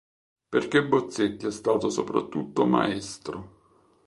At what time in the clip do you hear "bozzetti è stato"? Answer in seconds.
0.83-1.91